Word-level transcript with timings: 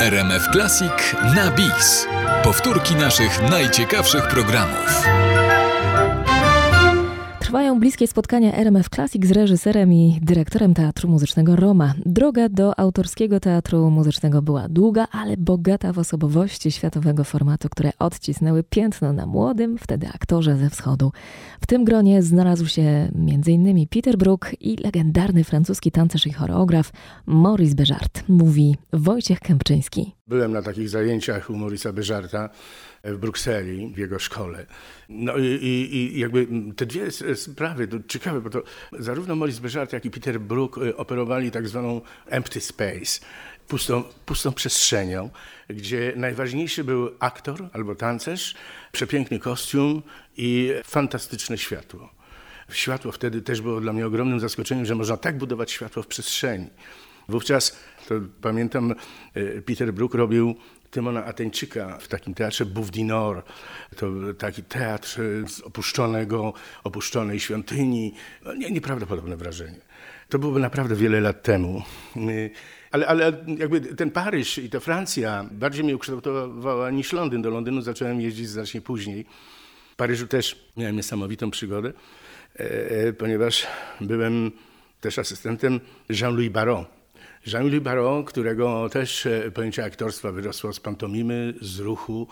RMF 0.00 0.48
Classic 0.52 1.16
na 1.34 1.50
bis. 1.50 2.06
Powtórki 2.42 2.94
naszych 2.94 3.50
najciekawszych 3.50 4.28
programów. 4.28 5.04
Bliskie 7.80 8.06
spotkania 8.06 8.52
RMF 8.52 8.88
Classic 8.88 9.26
z 9.26 9.30
reżyserem 9.30 9.92
i 9.92 10.18
dyrektorem 10.22 10.74
Teatru 10.74 11.08
Muzycznego 11.08 11.56
Roma. 11.56 11.94
Droga 12.06 12.48
do 12.48 12.78
autorskiego 12.78 13.40
teatru 13.40 13.90
muzycznego 13.90 14.42
była 14.42 14.68
długa, 14.68 15.06
ale 15.12 15.36
bogata 15.36 15.92
w 15.92 15.98
osobowości 15.98 16.70
światowego 16.72 17.24
formatu, 17.24 17.68
które 17.68 17.90
odcisnęły 17.98 18.62
piętno 18.62 19.12
na 19.12 19.26
młodym, 19.26 19.78
wtedy 19.78 20.08
aktorze 20.08 20.56
ze 20.56 20.70
wschodu. 20.70 21.12
W 21.60 21.66
tym 21.66 21.84
gronie 21.84 22.22
znalazł 22.22 22.66
się 22.66 22.82
m.in. 23.14 23.86
Peter 23.88 24.18
Brook 24.18 24.50
i 24.60 24.76
legendarny 24.76 25.44
francuski 25.44 25.90
tancerz 25.90 26.26
i 26.26 26.32
choreograf 26.32 26.92
Maurice 27.26 27.74
Béjart, 27.74 28.22
mówi 28.28 28.76
Wojciech 28.92 29.40
Kępczyński. 29.40 30.19
Byłem 30.30 30.52
na 30.52 30.62
takich 30.62 30.88
zajęciach 30.88 31.50
u 31.50 31.54
Maurice'a 31.54 31.92
Béjarta 31.92 32.48
w 33.04 33.16
Brukseli, 33.16 33.92
w 33.94 33.98
jego 33.98 34.18
szkole. 34.18 34.66
No 35.08 35.36
i, 35.36 35.44
i, 35.44 35.96
i 35.96 36.20
jakby 36.20 36.46
te 36.76 36.86
dwie 36.86 37.10
sprawy, 37.34 37.88
to 37.88 37.96
ciekawe, 38.08 38.40
bo 38.40 38.50
to 38.50 38.62
zarówno 38.98 39.36
Maurice 39.36 39.60
Béjart, 39.60 39.92
jak 39.92 40.04
i 40.04 40.10
Peter 40.10 40.40
Brook 40.40 40.78
y, 40.78 40.96
operowali 40.96 41.50
tak 41.50 41.68
zwaną 41.68 42.00
empty 42.26 42.60
space, 42.60 43.20
pustą, 43.68 44.02
pustą 44.26 44.52
przestrzenią, 44.52 45.30
gdzie 45.68 46.12
najważniejszy 46.16 46.84
był 46.84 47.10
aktor 47.18 47.68
albo 47.72 47.94
tancerz, 47.94 48.54
przepiękny 48.92 49.38
kostium 49.38 50.02
i 50.36 50.72
fantastyczne 50.84 51.58
światło. 51.58 52.10
Światło 52.72 53.12
wtedy 53.12 53.42
też 53.42 53.60
było 53.60 53.80
dla 53.80 53.92
mnie 53.92 54.06
ogromnym 54.06 54.40
zaskoczeniem, 54.40 54.86
że 54.86 54.94
można 54.94 55.16
tak 55.16 55.38
budować 55.38 55.70
światło 55.70 56.02
w 56.02 56.06
przestrzeni. 56.06 56.66
Wówczas, 57.30 57.76
to 58.08 58.14
pamiętam, 58.40 58.94
y, 59.36 59.62
Peter 59.66 59.92
Brook 59.92 60.14
robił 60.14 60.54
Tymona 60.90 61.24
Ateńczyka 61.24 61.98
w 61.98 62.08
takim 62.08 62.34
teatrze 62.34 62.64
Nord. 63.04 63.48
To 63.96 64.06
taki 64.38 64.62
teatr 64.62 65.20
z 65.46 65.60
opuszczonego, 65.60 66.52
opuszczonej 66.84 67.40
świątyni. 67.40 68.14
No, 68.44 68.54
nie, 68.54 68.70
nieprawdopodobne 68.70 69.36
wrażenie. 69.36 69.80
To 70.28 70.38
byłoby 70.38 70.60
naprawdę 70.60 70.96
wiele 70.96 71.20
lat 71.20 71.42
temu. 71.42 71.82
Ale, 72.90 73.06
ale 73.06 73.44
jakby 73.58 73.80
ten 73.80 74.10
Paryż 74.10 74.58
i 74.58 74.70
ta 74.70 74.80
Francja 74.80 75.48
bardziej 75.52 75.84
mnie 75.84 75.96
ukształtowała 75.96 76.90
niż 76.90 77.12
Londyn. 77.12 77.42
Do 77.42 77.50
Londynu 77.50 77.82
zacząłem 77.82 78.20
jeździć 78.20 78.48
znacznie 78.48 78.80
później. 78.80 79.26
W 79.92 79.96
Paryżu 79.96 80.26
też 80.26 80.64
miałem 80.76 80.96
niesamowitą 80.96 81.50
przygodę, 81.50 81.92
e, 82.58 82.90
e, 82.90 83.12
ponieważ 83.12 83.66
byłem 84.00 84.50
też 85.00 85.18
asystentem 85.18 85.80
Jean-Louis 86.08 86.50
Baron 86.50 86.84
Jean-Louis 87.46 87.82
Barrault, 87.82 88.28
którego 88.28 88.88
też 88.88 89.26
e, 89.26 89.50
pojęcie 89.50 89.84
aktorstwa 89.84 90.32
wyrosło 90.32 90.72
z 90.72 90.80
pantomimy, 90.80 91.54
z 91.60 91.78
ruchu 91.78 92.28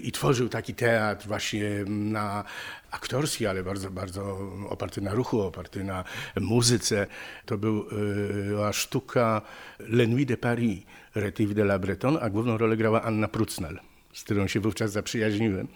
i 0.00 0.12
tworzył 0.12 0.48
taki 0.48 0.74
teatr 0.74 1.26
właśnie 1.26 1.84
na 1.86 2.44
aktorski, 2.90 3.46
ale 3.46 3.62
bardzo, 3.62 3.90
bardzo 3.90 4.38
oparty 4.68 5.00
na 5.00 5.14
ruchu, 5.14 5.40
oparty 5.40 5.84
na 5.84 6.04
muzyce. 6.40 7.06
To 7.46 7.58
była 7.58 8.72
sztuka 8.72 9.42
Le 9.78 10.06
Nuit 10.06 10.28
de 10.28 10.36
Paris, 10.36 10.82
Retif 11.14 11.54
de 11.54 11.62
la 11.62 11.78
Breton, 11.78 12.18
a 12.20 12.30
główną 12.30 12.58
rolę 12.58 12.76
grała 12.76 13.02
Anna 13.02 13.28
Prucnal, 13.28 13.80
z 14.12 14.24
którą 14.24 14.46
się 14.46 14.60
wówczas 14.60 14.92
zaprzyjaźniłem. 14.92 15.68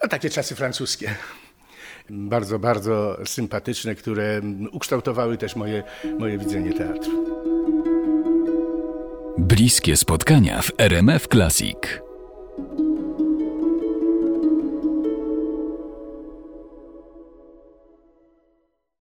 A 0.00 0.08
takie 0.08 0.30
czasy 0.30 0.54
francuskie 0.54 1.14
bardzo, 2.10 2.58
bardzo 2.58 3.18
sympatyczne, 3.24 3.94
które 3.94 4.40
ukształtowały 4.72 5.38
też 5.38 5.56
moje, 5.56 5.82
moje 6.18 6.38
widzenie 6.38 6.72
teatru. 6.72 7.26
Bliskie 9.38 9.96
spotkania 9.96 10.62
w 10.62 10.72
RMF 10.78 11.28
Classic. 11.28 12.05